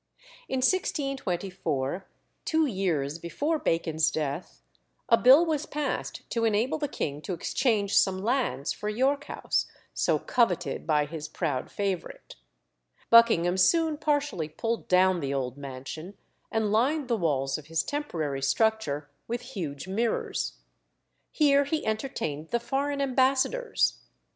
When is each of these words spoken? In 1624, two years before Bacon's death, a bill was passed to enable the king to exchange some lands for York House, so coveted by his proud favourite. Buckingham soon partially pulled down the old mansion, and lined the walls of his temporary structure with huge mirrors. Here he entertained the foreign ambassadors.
In 0.49 0.61
1624, 0.61 2.07
two 2.43 2.65
years 2.65 3.19
before 3.19 3.59
Bacon's 3.59 4.09
death, 4.09 4.63
a 5.09 5.15
bill 5.15 5.45
was 5.45 5.67
passed 5.67 6.27
to 6.31 6.43
enable 6.43 6.79
the 6.79 6.87
king 6.87 7.21
to 7.21 7.33
exchange 7.33 7.95
some 7.95 8.17
lands 8.17 8.73
for 8.73 8.89
York 8.89 9.25
House, 9.25 9.67
so 9.93 10.17
coveted 10.17 10.87
by 10.87 11.05
his 11.05 11.27
proud 11.27 11.69
favourite. 11.69 12.35
Buckingham 13.11 13.57
soon 13.57 13.95
partially 13.95 14.49
pulled 14.49 14.87
down 14.87 15.19
the 15.19 15.35
old 15.35 15.55
mansion, 15.55 16.17
and 16.51 16.71
lined 16.71 17.07
the 17.07 17.15
walls 17.17 17.59
of 17.59 17.67
his 17.67 17.83
temporary 17.83 18.41
structure 18.41 19.07
with 19.27 19.41
huge 19.53 19.87
mirrors. 19.87 20.53
Here 21.31 21.63
he 21.65 21.85
entertained 21.85 22.49
the 22.49 22.59
foreign 22.59 23.01
ambassadors. 23.01 23.99